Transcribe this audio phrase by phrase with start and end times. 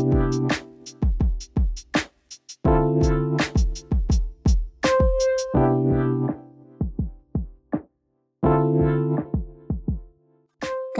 [0.00, 0.08] 河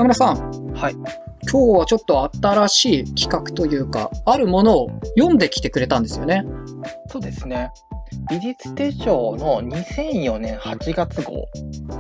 [0.05, 0.73] 村さん。
[0.73, 0.95] はい。
[0.95, 1.05] 今
[1.75, 6.45] 日はちょっと新しい企画というか、あるものを読んできてくれたんですよね。
[7.09, 7.71] そうですね。
[8.29, 11.49] 美術手帳の2004年8月号。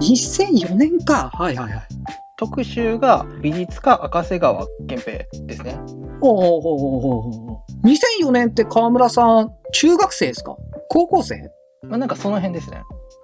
[0.00, 1.30] 2004年か。
[1.34, 1.82] はいはいはい。
[2.36, 5.78] 特集が美術家赤瀬川憲平ですね。
[6.21, 7.87] ほうほうほうほうほうほう。
[8.27, 10.56] 2004年って河村さん、中学生ですか？
[10.88, 11.51] 高校生？
[11.83, 12.83] まあなんかその辺ですね。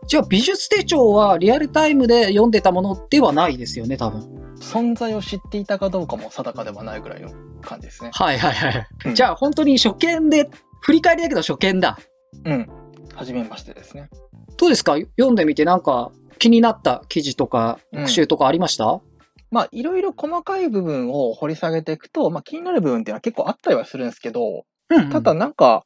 [0.08, 4.22] じゃあ美術手帳はリアルタイムで読んでたものではないですよね、多分。
[4.60, 8.10] 存在を知っていたかどうかも定かではないぐらいの感じですね。
[8.12, 8.86] はいはいはい。
[9.06, 10.48] うんじゃあ本当に初見で、
[10.80, 11.98] 振り返りだけど初見だ。
[12.44, 12.68] うん。
[13.14, 14.08] はじめましてですね。
[14.56, 14.96] どうですか？
[14.96, 19.00] 読んでみてなんか気になった記事とかうん特集とかありました、
[19.50, 25.84] まあいろいろ細かい部分を掘り下げていくと、まあ気になる部分っていうのは結構あったりはするんですけど、うんただなんか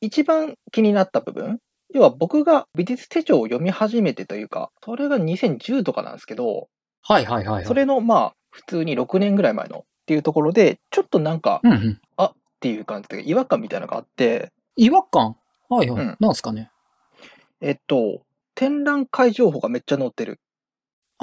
[0.00, 1.60] 一番気になった部分
[1.94, 6.68] 要は僕が美術手帳を読み始めてというか、それが2010とかなんですけど、
[7.02, 7.64] はいはいはいはい。
[7.64, 12.00] それのまあ普通に6年ぐらい前のっていうところで、ちょっとなんかうんうん。
[12.24, 15.34] っていう感じで違和感みたいなのがあって、違和感？
[15.68, 16.04] はいはい。
[16.04, 16.70] うんなんすかね
[17.60, 18.22] えっと、
[18.54, 20.38] 展覧会情報がめっちゃ載ってる。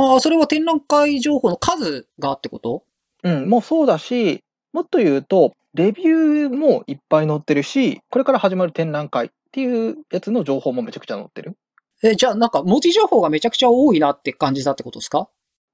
[0.01, 2.83] ああ、それは展覧会情報の数がってこと？
[3.23, 11.57] うん、もうそうだし、もっと言うと、レビューもいっぱい載ってるし、これから始まる展覧会っていうやつの情報もめちゃくちゃ載ってる。
[12.01, 15.27] え、じゃあなんか文字情報がめちゃくちゃ多いなって感じだってことですか？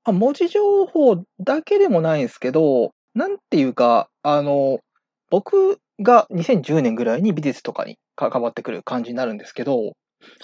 [0.05, 4.79] あ文字情報だけでもないんですけど、なんていうか、あの、
[5.29, 9.93] 僕が2010年ぐらいに美術とかに関わってくる感じになるんですけど、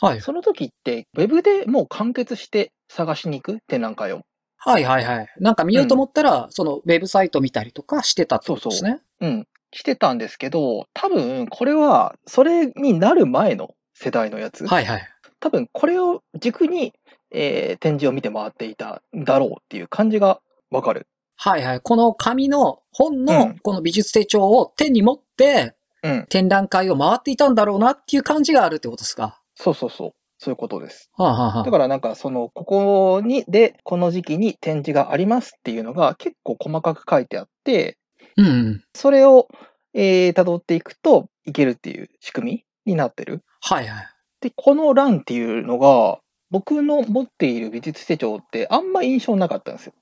[0.02, 0.22] はい。
[0.22, 4.22] その時って、ウェブでもう完結して探しに行く展覧会を。
[4.58, 5.28] はいはいはい。
[5.40, 9.00] なんか見ようと思ったら、そのウェブサイト見たりとかしてたってことですね。
[9.22, 14.68] うん、してたんですけど、多分これは、それになる前の世代のやつ。
[14.68, 15.08] はいはい。
[15.40, 16.94] 多分これを軸に、
[17.32, 21.08] えー展示を見て回っていたんだろうっていう感じがわかる。
[21.38, 21.80] はいはい。
[21.82, 25.74] この紙の本うのんこの美術手帳を手に持って
[26.04, 26.26] うん。
[26.30, 29.41] 展覧会を回っていたんだろうなっていう感じがあるってことですか？
[29.56, 30.12] そうそうそう。
[30.38, 31.12] そういうことです。
[31.14, 37.98] はあ、はあはあ、だからなんかその、ここに、で、この時期に展示がありますっていうのが結構細かく書いてあって、
[38.38, 38.84] うんうん。
[38.96, 39.48] それを、
[39.94, 43.44] えー、辿っていくといけるっていう仕組みになってる。
[43.62, 44.08] はいはい。
[44.42, 46.20] で、この欄っていうのが、
[46.50, 49.94] 僕の持っている美術手帳ってあんま印象なかったんですよ。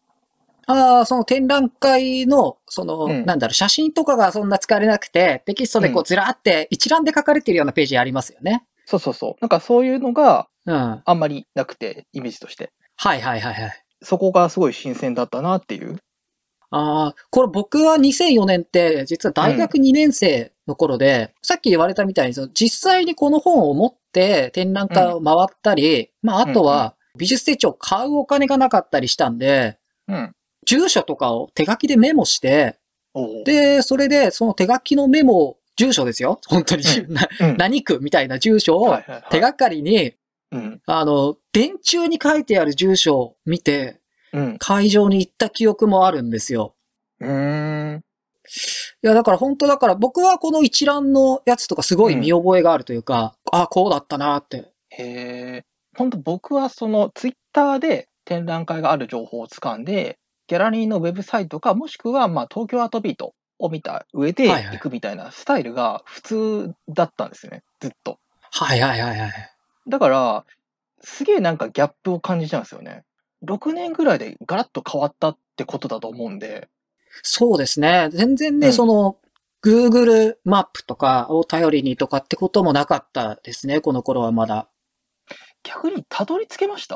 [0.67, 8.63] ああ、その展覧会の、その、うんなんだろう、写真とかがそんな使われなくて、テキストでこううずらーって一覧で書かれてるようなページありますよね。
[8.89, 9.35] そうそうそう。
[9.41, 10.75] なんかそういうのがうん。
[10.75, 12.71] はあんまりなくて、イメージとして。
[13.15, 13.83] いはいはいはい。
[14.01, 15.97] そこがすごい新鮮だったなっていう。
[16.71, 30.35] ああ、これ僕は2004年って、実は大学2年生の頃で、さっき言われたみたいに、その実際にこの本を持って展覧会を回ったり、まああとは美術手帳を買うお金がなかったりしたんで、うん。
[30.67, 32.77] 住所とかを手書きでメモして、
[33.45, 36.41] で、それでその手書きのメモ、住所ですよ。
[36.47, 36.83] 本当に、
[37.39, 38.97] うん、何区みたいな住所を
[39.31, 40.13] 手がかりに、
[40.51, 40.81] うん。
[40.85, 44.01] あの、電柱に書いてある住所を見て、
[44.33, 44.57] うん。
[44.59, 46.75] 会場に行った記憶もあるんですよ。
[47.21, 48.03] うーん。
[49.03, 54.73] いや、だから本当だから僕はこの一覧のやつとかすごい見覚えがあるというか、ああ、こうだったなって。
[54.89, 55.65] へえ。
[55.95, 60.17] 本当僕はそのツイッターで展覧会がある情報を掴んで、
[60.47, 67.63] ギャラリーのウェブサイトか、もしくはまあ東京アートビートを見た上で行くみたいなスタイルが普通だったんですよね。
[67.79, 68.19] ずっと。
[68.51, 69.31] はいはいはいはい。
[69.87, 70.45] だから、
[71.01, 73.03] すげえなんかギャップを感じちゃうんですよね。
[73.45, 76.69] 6年ぐらいでガラッと変わったってことだと思うんで。
[77.23, 78.09] そうですね。
[78.11, 79.17] 全然ね、うんその、
[79.63, 84.69] Google マップとかを頼りにとかってこともなかったですね、この頃はまだ。
[85.63, 86.95] 逆にたどり着けました？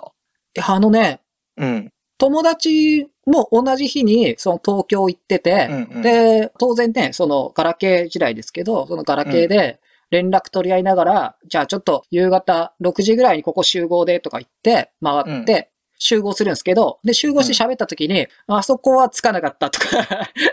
[0.55, 1.21] いや、あのね、
[1.57, 1.92] うん。
[2.17, 9.79] 友達も同じ日にその東京行ってて、うんうん、で、当然ね、そのガラケー時代ですけど、そのガラケーで
[10.11, 15.69] 連絡取り合いながら、じゃあちょっと夕方6時ぐらいにここ集合でとか言って回って、
[16.05, 19.87] 集合するんですけど、で、集合して喋った時に、あそこはつかなかったとか、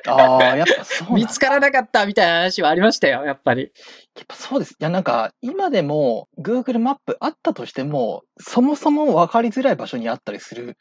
[0.06, 3.73] ああ、やっぱそう見つからなかったみたいな話はありましたよ、やっぱり。
[4.17, 4.73] やっぱそうです。
[4.73, 10.79] いや、なんか、今でも Google マップあったとしても、そもそも分かりづらい場所にあったりする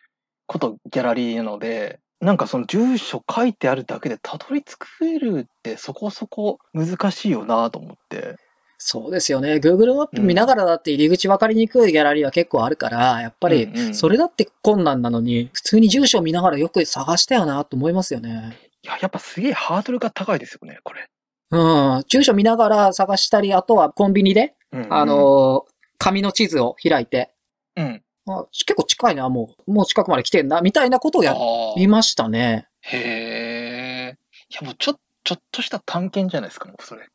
[0.50, 8.36] ことギャラリーなので、なんかその住所書いてあるだけでたどり着けるってそこそこ難しいよなと思って。
[8.80, 9.56] そうですよね。
[9.56, 18.57] Google マップ見ながらだって入り口分かりにくいギャラリーは結構あるから、やっぱりうんうんそれだって困難なのに、普通に住所見ながらよく探したよなと思いますよね。
[18.81, 21.06] いや、やっぱすげえハードルが高いですよね、これ。
[21.52, 21.57] う
[22.00, 22.04] ん。
[22.07, 25.72] 住所見ながら探したり、あとはコンビニで、うんあ、のー
[26.02, 27.30] 紙の地図を開いて、
[27.75, 28.02] うん。
[28.30, 31.36] あ結構近いな、もう、もう近くまで来てんな、みたいなことをや
[31.78, 32.68] りましたね。
[32.81, 34.18] へえ。
[34.52, 37.08] いや、もうちょ、ちょっとした探検じゃないですか、もうそれ。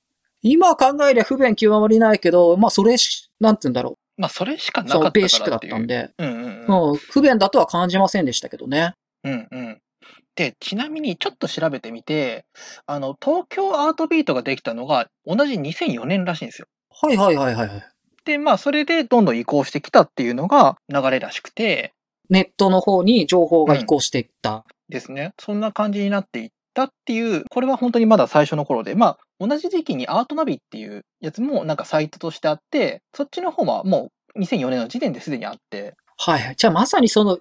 [0.43, 6.91] 今考えりゃ不便極まりないけど、まあ、それし、なんて言うんだろまあ、それしかなかったベーシックだったんで、うんうんうん。
[6.91, 8.95] うん、不便だとは感じませんでしたけどね。
[9.25, 9.81] うんうん。
[10.37, 12.45] で、ちなみにちょっと調べてみて、
[12.87, 16.67] あの、東京アートビートができたのが同じ2004年らしいんですよ。
[16.91, 17.94] はいはいはいはいはい。
[18.25, 21.93] で、まあ、それでどんどん移行してきたっていうのが流れらしくて、
[22.31, 24.65] ネットの方に情報が移行していった。
[24.88, 25.32] ですね。
[25.38, 36.56] そんな感じになっていったっていう、これは本当にまだ最初の頃で、まあ、同じ時期にアートナビっていうやつもなんかサイトとしてあって、そっちの方はもう2004年の時点ですでにあって、はいはい。
[36.56, 37.38] じゃあまさにその、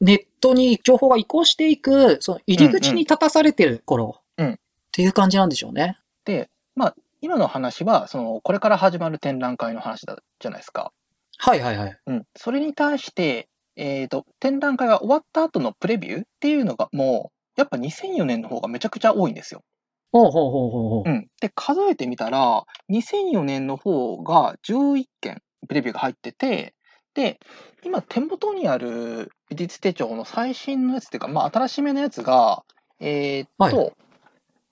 [0.00, 4.58] ネットに情報が移行していく、その入り口に立たされてる頃、うんっ
[4.96, 5.98] ていう感じなんでしょうね。
[6.24, 10.92] で、まあ、今の話は、その、これから始まる展覧会の話だじゃないですか。
[11.38, 11.96] はいはいはい。
[12.06, 12.24] うん。
[12.36, 19.62] それに対して、えっ、と、展覧会が終わった後のプレビューっていうのがもう、やっぱ2004年の方がめちゃくちゃ多いんですよ。
[20.12, 21.10] ほうほうほうほうほう。
[21.10, 21.26] うん。
[21.40, 26.74] で、数えてみたら、2004年の方が11件プレビューが入ってて、
[27.14, 27.38] で、
[27.84, 32.62] 今手元にある美術手帳の最新のやつっていうか、まあ新しめのやつが、
[33.00, 33.90] えーっと、は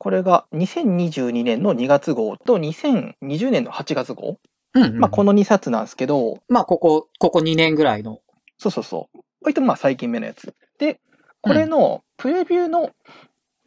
[0.04, 4.38] これが2022年の2月号と2020年の8月号。
[4.74, 4.98] うん、うん。
[4.98, 8.20] まあこの2冊なんですけど、まあここ、ここ2年ぐらいの。
[8.58, 9.20] そうそうそう。
[9.40, 10.54] 割とまあ最近目のやつ。
[10.78, 11.00] で、
[11.40, 12.90] これのプレビューの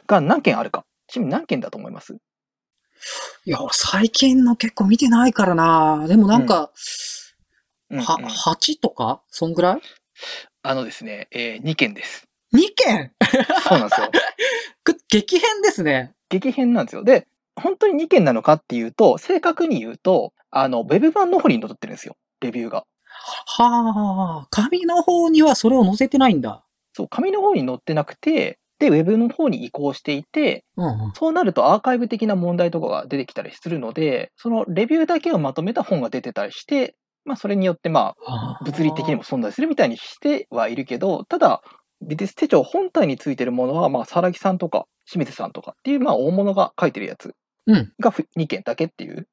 [0.06, 0.86] が何件あるか。
[1.08, 2.14] ちなみに何件だと思います？
[2.14, 6.06] いや、俺最近の結構見てないからな。
[6.08, 6.72] でもなんか、
[7.90, 9.24] うんうんは、8とか？
[9.32, 9.82] そんぐらい？
[10.62, 12.27] あのですね、えー、2件です。
[12.54, 13.12] ?2 件
[13.68, 14.12] そうなんですよ。
[14.84, 16.14] く激変ですね。
[16.30, 17.04] 激変なんですよ。
[17.04, 22.16] で、本当に2件なのかっていうと、正確に言うと、あの、ウェブ版の方に載ってるんですよ。
[22.42, 22.86] レビューが。
[23.10, 26.64] はあ、紙の方にはそれを載せてないんだ。
[26.94, 31.12] そう、紙の方に載ってなくて、で、ウェブの方に移行していて、うんうん。
[31.16, 36.96] そうなるとアーカイブ的な問題とかが出てきたりするので、そのレビューだけをまとめた本が出てたりして、
[37.26, 41.62] まあ、それによってまあ物理的にも存在するみたいにしてはいるけど、ただ、
[42.02, 47.34] 美術手帳本体についてるものは、まあ、佐木さんとか清水さんとかっていう、まあ、大物が書いてるやつ
[47.66, 47.94] うん。
[48.00, 49.28] が2件だけっていう。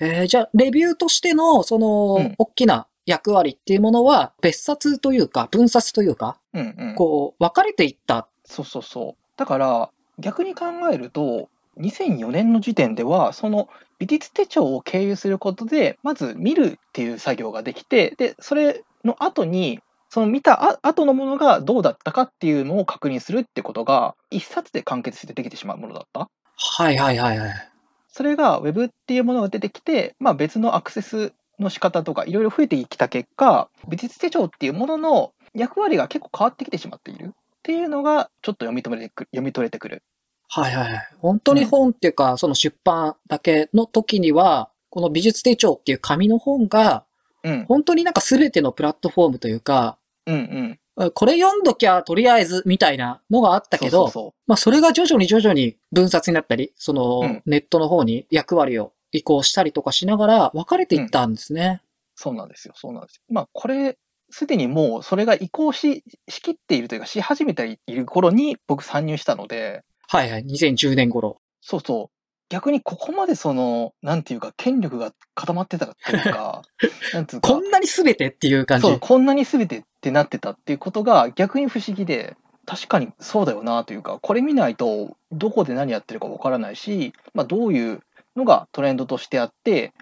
[0.00, 6.94] えーじゃあ、レビューとしての、その、うん大きな役割っていうものは、別冊というか、分冊というか、うんうん。
[6.96, 8.28] こう、分かれていった。
[8.44, 9.22] そうそうそう。
[9.36, 11.48] だから、逆に考えると、
[11.78, 26.28] 2004年の時点では、その美術手帳を経由することで、まず見るっていう作業ができて、で、それの後に、その見たあ後のものがどうだったかっていうのを確認するってことが、一冊で完結してできてしまうものだった。
[26.56, 27.72] はいはいはいはい。
[28.08, 37.30] それが Web っていうものが出てきて、まあ、別のアクセスの仕方とかいろいろ増えてきた結果、美術手帳っていうものの役割が結構変わってきてしまっているっ
[37.62, 40.02] ていうのがちょっと読み取れてくる読み取れてくる。
[40.48, 41.08] はいはいはい。
[41.18, 47.04] 本当に本っていうか、その出版だけの時には、この美術手帳っていう紙の本が、
[47.46, 47.64] うん。
[47.66, 51.10] 本当になんか全てのプラットフォームというか、うんうん。
[51.12, 61.82] これ読んどきゃとりあえずみたいなのがあったけど、そうそうまあそれが徐々に徐々に分冊になったり、そのうんネットの方に役割を移行したりとかしながら分かれていったんですね。
[62.14, 62.74] そうなんですよ。
[62.76, 63.22] そうなんですよ。
[63.28, 63.98] まあ、これ、
[64.30, 70.44] すでにもうそれが移行し、しきっているというか、し始めている頃に僕参入したので、はいはい。
[70.44, 71.40] 2010年頃。
[71.60, 72.15] そうそう。
[72.48, 76.62] 逆にここまでその、なんていうか、権力が固まってたっていうか、
[77.12, 78.86] なんていうか、こんなに全てっていう感じ？
[78.86, 82.36] そう、こんなに全てってなってたっていうことが逆に不思議で、
[82.66, 88.00] 確かにそうだよなというか、これ見ないとどこで何やってるかわからないし、まあ、どういう
[88.34, 89.92] のがトレンドとしてあって、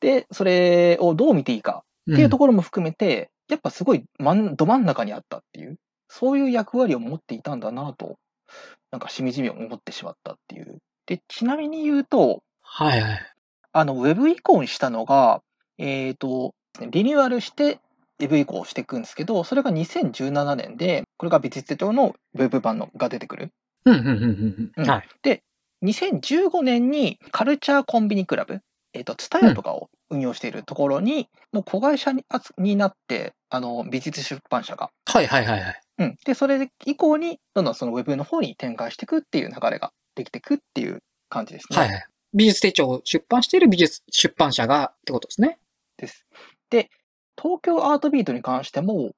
[0.00, 5.78] で、それをどう見ていいかうんっていうところも含めて、やっぱすごいど真ん中にあったっていう、
[6.08, 8.18] そういう役割を持っていたんだなと、
[8.90, 10.78] なんかしみじみ思ってしまったっていう。
[11.06, 13.20] で、ちなみに言うと、はいはい。
[13.72, 15.42] あの、ウェブ移行にしたのが、
[15.78, 16.54] えっ、と、
[16.90, 17.80] リニューアルして、
[18.20, 23.50] ウェブ移行していくんですけど、それが2017年で、これが美術手帳のウェブ版のが出てくる。
[23.84, 24.90] うん、うん、うん、うんうん。
[24.90, 25.08] はい。
[25.84, 28.60] 2015年にカルチャーコンビニクラブ、
[28.92, 34.90] えっ、と、ツタヤとかを運用しているところに、の子会社にあつになって、あの、美術出版社が。
[35.06, 35.80] はいはいはいはい。
[35.98, 36.16] うん。
[36.24, 41.78] で、それ以降に、どんどんそのウェブの方に展開していくっていう流れができていくっていう感じですね。
[41.78, 42.06] はいはい。
[42.34, 45.58] 美術手帳を出版している美術出版社がってことですね。
[45.98, 46.24] です。
[46.70, 46.90] で、
[47.40, 49.12] 東京アートビートに関しても、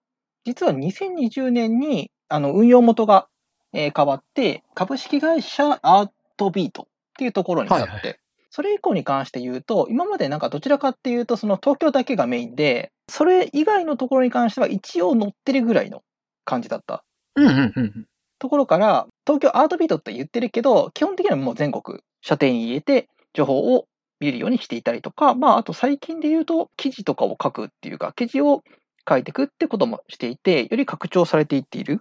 [0.44, 3.28] 実は2020年にあの運用元が、
[3.72, 6.86] えー変わって、株式会社アートビートっ
[7.18, 8.14] ていうところになって、はいは
[8.50, 16.02] それ以降に関して言うと、今までなんかどちらかっていうと、その東京だけがメインで、それ以外のところに関しては一応載ってるぐらいの
[16.44, 17.04] 感じだった。
[17.34, 18.06] うんうんうん。
[18.38, 23.86] ところから、東京アートビートって言ってるけど、基本的にはもう全国、射程に入れて、情報を
[24.20, 28.62] 見れるようにしていたりとか、まあ、あと最近で言うと、記事とかを書くっていうか、記事を
[29.08, 32.00] 書いていくってこともしていて、より拡張されていっている。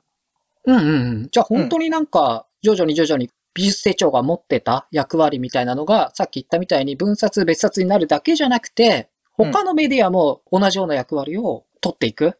[0.65, 1.27] うんうんうん。
[1.31, 12.37] じゃあ本当になんか、徐々に徐々に美術手帳が持ってた役割みたいなのが、さっき言ったみたいに分冊別冊になるだけじゃなくて、他のメディアも同じような役割を取っていく？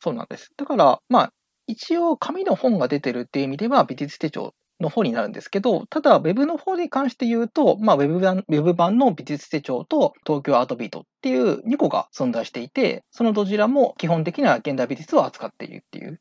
[0.00, 0.52] そうなんです。
[0.56, 1.32] だから、まあ、
[1.68, 16.20] 一応紙の本が出てるっていう意味では美術手帳の方になるんですけど、ただ、ウェブの方に関して言うと、まあ、ウェブ版ウェブ版の美術手帳と東京アートビートっていう2個が存在していて、そのどちらも基本的な現代美術を扱っているっていう。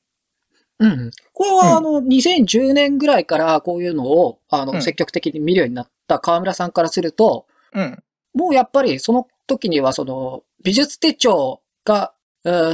[0.80, 1.12] うんうん。
[1.34, 8.04] これはあの、2010年ぐらいからこういうのを、あの、うん積極的に見るようになった河村さんからすると、うん。
[8.34, 12.14] もうやっぱりその時にはその、美術手帳が、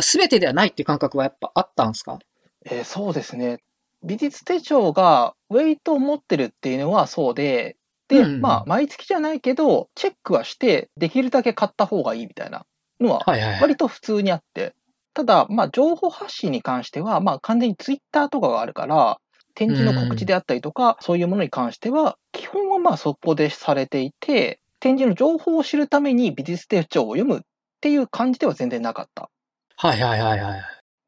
[0.01, 2.19] すべてではないっていう感覚はやっぱあったんですか？
[2.65, 3.59] えーそうですね。
[4.03, 7.77] 美術手帳がウェイトを持ってるっていうのはそうで、
[8.09, 12.65] で、うんうんまあ、毎月じゃないけど、チェックはして、できるだけ買った方がいいみたいな
[12.99, 13.61] のははいはいはい。
[13.61, 14.73] 割と普通にあって、
[15.13, 19.19] ただ、まあ、情報発信に関しては、まあ、完全にツイッターとかがあるから、
[19.55, 27.41] 展示の告知であったりとか、そういうものに関しては、基本はまあそこでされていて、展示の情報を知るために美術手帳を読むっ
[27.79, 29.29] ていう感じでは全然なかった。
[29.77, 30.61] はいはいはいはい。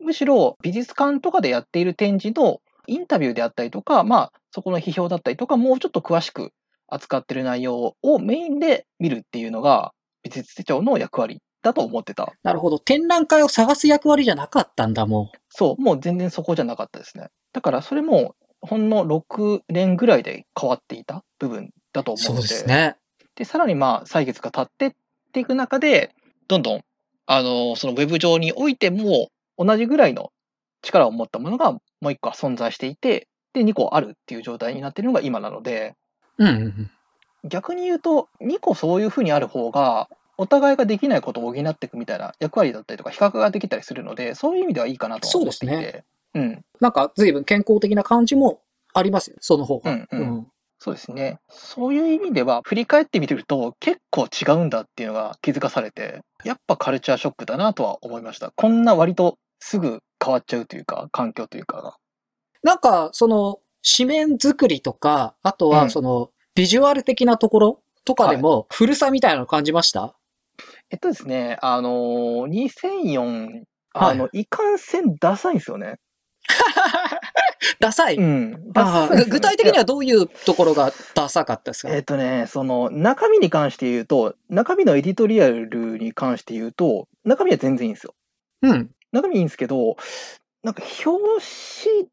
[0.05, 6.51] むしろ美術館とかでやっている展示のインタビューであったりとか、まあ、そこの批評だったりとか、もうちょっと詳しく
[6.87, 9.91] 扱ってる内容をメインで見るっていうのが、
[10.23, 12.31] 美術手帳の役割だと思ってた。
[12.43, 12.79] なるほど。
[12.79, 17.29] 展覧会を探す役割じゃなかったんだ、もそう、もう全然そこじゃなかったですね。
[17.53, 22.17] だからそれも、ほんの6年ぐらいで変わっていた部分だとう。
[22.17, 22.53] そう思うので。
[22.53, 22.95] ですね。
[23.35, 24.91] で、さらにまあ、歳月が経ってっ
[25.33, 26.15] ていく中で、
[26.47, 26.81] どんどん、
[27.25, 30.31] あの、そのウェブ上においても、同じぐらいの
[30.81, 35.95] 力を持ったものがもう1個は存在していて、で、2個あるっていう状態になっているのが今なので、
[36.37, 36.91] うんうんうん。
[37.45, 45.75] 逆に言うと、2個そういうふうにある方が、お互いができないことを補っていくみたいな役割だったりとか、比較ができたりするので、そういう意味ではいいかなとは思っていて。
[45.75, 46.03] そうです
[46.35, 46.65] うん。
[46.81, 48.59] なんか随分健康的な感じも
[48.93, 49.91] ありますよ、その方が。
[49.91, 50.47] うんうん
[50.77, 51.39] そうですね。
[51.49, 58.51] そういう意味では、振り返ってみると、結構違うんだっていうのが気づかされて、やっぱカルチャーショックだなとは思いました。
[58.55, 61.95] こんな割とすぐ変わっちゃうというか、環境というかが。
[62.63, 63.59] なんか、その、
[63.97, 70.15] 紙面作りとか、あとうんはその、ビジュアル的なところとかでも、古さみたいなの感じました、
[70.89, 75.99] えっとですね、あのー、2004、あの、い、かんせんダサいんですよね。
[77.79, 78.15] ダサい？
[78.15, 78.71] うん。
[78.71, 88.13] ダサいね具体的にはどういうところがダサかったですか、えっとね、その中身に関して言うと、中身のエディトリアルに関して言うと、中身は全然いいんですよ。
[88.61, 88.91] うん。
[89.15, 89.97] 中身いいんですけど、
[90.63, 91.43] なんか表
[91.83, 92.07] 紙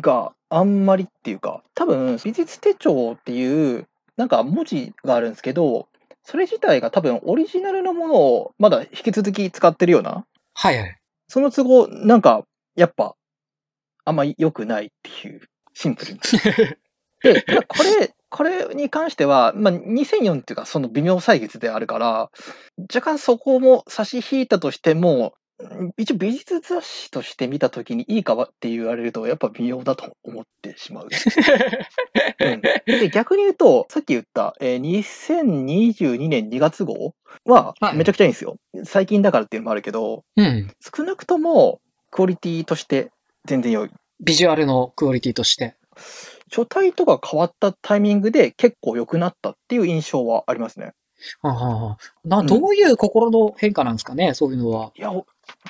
[0.00, 3.86] があんまりっていうか、多分美術手帳っていう
[4.16, 5.88] なんか文字があるんですけど、
[6.22, 10.98] それ自体が多分オリジナルのものをまだ引き続き使ってるような、はいはい。
[11.28, 12.44] その都合、なんか
[12.74, 13.14] やっぱ
[14.04, 15.42] あんま良くないっていう、
[15.74, 16.20] シンプルに。
[17.22, 22.30] で、これ、これに関しては、まあ、2004っていうか、その微妙歳月であるから、
[22.94, 25.45] 若干そこも差し引いたとしても、うん
[25.96, 31.08] 一応美術雑誌として見たときにいいかはって言われると、やっぱ微妙だと思ってしまう。
[32.40, 38.56] うん、で、逆に言うと、さっき言った、えー2022年2月号ははいめちゃくちゃいいんですよ。
[38.84, 40.70] 最近だからっていうのもあるけど、うん。
[40.94, 43.10] 少なくともクオリティとして
[43.46, 43.90] 全然良い。
[44.20, 45.76] ビジュアルのクオリティとして。
[46.52, 50.92] 書体とか変わったタイミングで結構良くなったっていう印象はありますね。
[51.40, 54.92] はあはあなうんどういう心の変化なんですかね、そういうのは。
[54.96, 55.10] いや、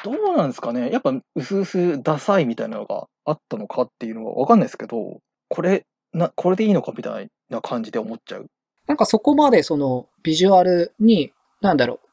[0.05, 0.91] どうなんですかね。
[0.91, 8.47] やっぱ、うすうすダサいみたいなのがあったのかっていうのはわかんないですけど、これ、な、これでいいのかみたいな感じで思っちゃう。
[8.87, 12.09] なんかそこまでそのビジュアルに、なんだろう、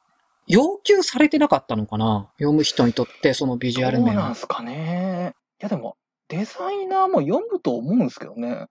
[0.48, 4.08] 要求されてなかったのかな読む人にとってそのビジュアルどう。
[4.08, 5.34] なんすかね。
[5.62, 5.96] いや、でも、
[6.28, 8.66] デザイナーも読むと思うんですけどね。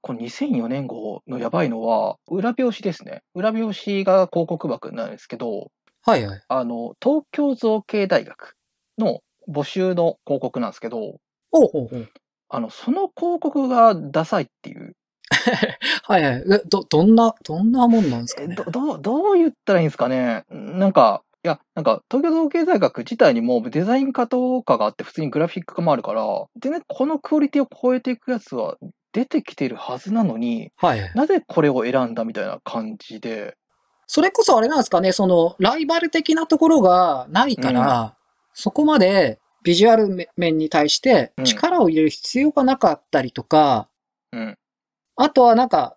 [0.00, 3.22] この2004年号のやばいのは、裏表紙ですね。
[3.34, 5.70] 裏表紙が広告枠なんですけど、
[6.04, 6.42] はいはい。
[6.48, 8.54] あの、東京造形大学
[8.98, 11.16] の募集の広告なんですけど、
[11.50, 12.08] ほうほうほう。
[12.48, 14.94] あの、その広告がダサいっていう。
[16.04, 16.44] はいはい。
[16.50, 18.54] えど、どんな、どんなもんなんですかね？
[18.58, 20.44] えど、どう、どう言ったらいいんですかね？
[20.50, 26.22] なんか、いや、なんか、東京造形大学自体にもデザイン科とかがあって、普通にグラフィック科もあるから、
[26.60, 28.76] 全然このクオリティを超えていくやつは
[29.12, 31.10] 出てきてるはずなのに、はい。
[31.14, 33.56] なぜこれを選んだみたいな感じで、
[34.08, 38.16] それこそあれなんですかね、その、ライバル的なところがないから、
[38.54, 43.88] そこまでビジュアル面に対してうん力を入れる必要がなかったりとか、
[44.32, 44.58] うん。
[45.16, 45.96] あとはなんか、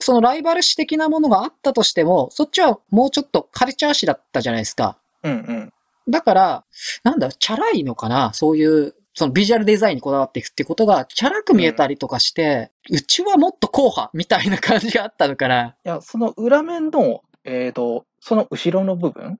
[0.00, 4.98] そのライバル視的なものがあったとしても、そっちはもうちょっとカルチャー誌だったじゃないですか。
[5.22, 5.72] うんうん。
[6.08, 6.64] だから、
[7.04, 15.76] なんだ、チャラいのかなそういう、そのビジュアルデザインにこだわっていくってことが、チャラく見えたりとかして、うちはもっと硬派みたいな感じがあったのかな。
[15.84, 19.38] いや、その裏面の、えっ、と、その後ろの部分、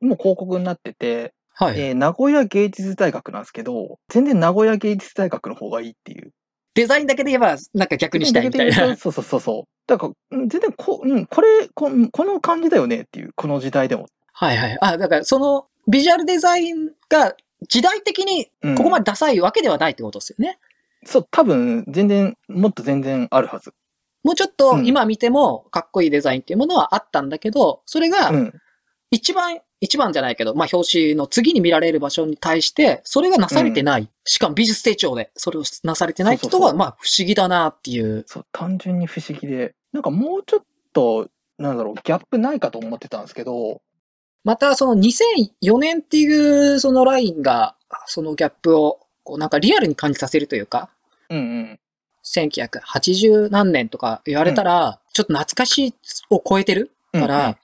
[0.00, 1.80] もう広告になってて、はい。
[1.80, 6.32] えー名古屋芸術大学なんですけど、全然名古屋芸術大学の方がいいっていう。
[6.74, 8.96] デザインだけで言えば、なんか逆にしたいみたいな。
[8.96, 9.64] そうそうそうそう。
[9.86, 14.08] だから、うん全然こ、うん、これこ、この感じだよねっていう、この時代でも。
[14.32, 14.78] はいはい。
[14.80, 17.36] あ、だからそのビジュアルデザインが
[17.68, 20.58] 時代的にうんここまでダサいわけではないってことですよね。
[21.06, 23.72] そう、多分、全然、もっと全然あるはず。
[24.24, 28.60] もうちょっとうん今見てもかっこいいデザインっていうものはあったんだけど、それがうん。
[29.14, 34.08] 一番、一番じゃないけど、まあ表紙の次に見られる場所に対して、それがなされてない。
[34.24, 38.24] しかも美術手帳でそれをなされてないことは、まあ不思議だなっていう。
[38.26, 39.74] そう、単純に不思議で。
[39.92, 41.28] なんかもうちょっと、
[41.58, 43.82] なんだろう、ギャップないかと思ってたんですけど、
[44.42, 46.26] またその2004年ってい
[46.74, 47.76] うそのラインが、
[48.06, 50.90] そのギャップをこうなんかリアルに感じさせるというか、
[51.30, 51.80] うんうん。
[52.24, 55.94] 1980何年とか言われたら、ちょっと懐かしい
[56.30, 57.58] を超えてるから、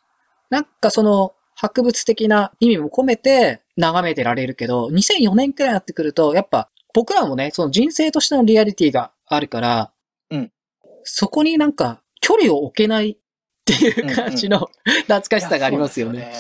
[0.51, 9.91] なんかその博物的な意味も込めて眺めてられるけど、2004年くらいになってくると、やっぱ僕らもね、その人生としてのリアリティがあるから、
[10.31, 10.53] うん
[11.03, 13.17] そこになんか距離を置けないっ
[13.65, 16.33] ていう感じの懐かしさがありますよね。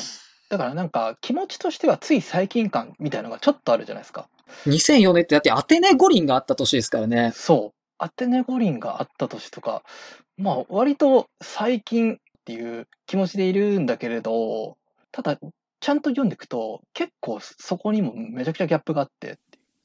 [0.51, 4.29] だからなんか気持ちとしてはつい最近感みたいなのがちょっとあるじゃないですか。
[4.67, 7.33] 2004年ってだってアテネ五輪があった年ですからね。
[7.35, 7.80] そう。
[8.03, 9.83] アテネ五輪があった年とか、
[10.37, 14.77] まあ割と最近っていう気持ちでいるんだけれど、
[15.13, 15.39] ただ
[15.81, 19.39] ちゃんと読んでいくと結構そこにもめちゃくちゃギャップがあって。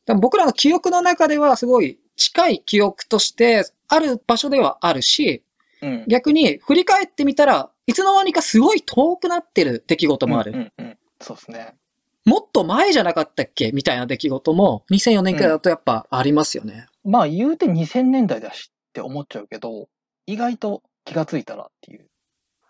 [0.06, 5.44] ら僕らの記憶の中ではすごい近い記憶としてある場所ではあるし、
[5.82, 6.06] うん。
[6.08, 10.52] 逆に振り返ってみたらいつの間にかすごい遠くなってる出来事もある。
[10.52, 10.98] うんうんうん。
[11.22, 11.76] そうですね。
[12.24, 13.72] もっと前じゃなかったっけ？
[13.72, 16.88] みたいな出来事も2004年くらいだとやっぱありますよね。
[17.06, 19.88] まあ言うて2000年代だしって思っちゃうけど、
[20.26, 22.08] 意外と気がついたらっていう。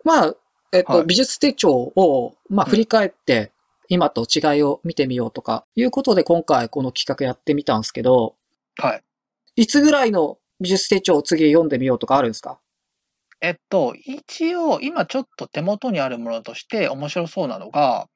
[0.04, 0.34] まあ、
[0.72, 3.50] えっと、はい美術手帳を、まあうん振り返って、
[3.88, 8.36] 今と違いを見てみようとか、いうことで今回この企画やってみたんですけど、
[8.76, 9.02] はい。
[9.56, 12.58] いつぐらいの美術手帳を次読んでみようとかあるんですか？
[13.40, 18.08] えっと、一応、今ちょっと手元にあるものとして面白そうなのが、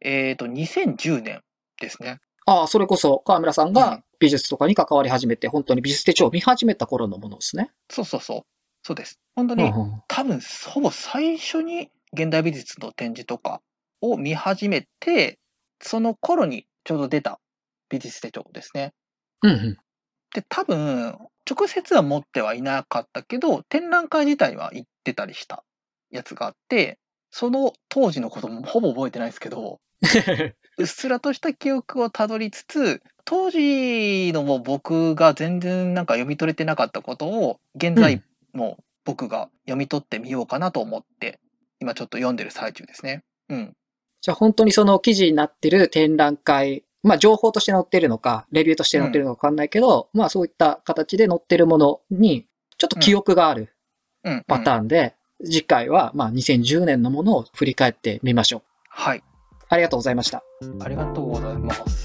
[0.00, 1.40] えっと、2010年
[1.80, 2.18] ですね。
[2.46, 7.70] ああ、それこそ河村さんうんが美術とかに関わり始めて、本当に美術手帳を見始めた頃のものですね。
[7.90, 8.42] そうそうそう。
[8.82, 9.20] そうです。
[9.34, 13.62] 本当に、うんうん多分、ほぼ最初に現代美術の展示とか
[14.00, 15.38] を見始めて、
[15.80, 17.40] その頃にちょうど出た
[17.88, 18.92] 美術手帳ですね。
[19.42, 19.78] うんうん。
[20.34, 21.16] で、多分、
[21.50, 25.64] 直接は持ってはいなかったけど、展覧会自体は行ってたりした
[26.10, 26.98] やつがあって、
[27.30, 29.80] その当時のこともほぼ覚えてないですけど、
[30.82, 41.38] うっすらとした記憶をたどりつつ、当時のもう僕が全然なんか読み取れてなかったことを、現在もう僕が読み取ってみようかなと思って、
[41.80, 43.22] 今ちょっと読んでる最中ですね。
[43.48, 43.76] うん。
[44.20, 52.46] じゃあ本当にその記事になってる展覧会、まあ情報として載ってるのか、レビューとして載ってるのかわかんないけど、まあそういった形で載ってるものに、
[52.78, 53.74] ちょっと記憶がある
[54.24, 54.44] うん。
[54.46, 54.80] パターン。
[54.80, 55.14] ーンで、
[55.44, 58.62] 次回はまあ2010年のものを振り返ってみましょう。
[58.88, 59.22] はい。
[59.72, 60.44] ありがとうございました。
[60.80, 62.04] ありがとうございます。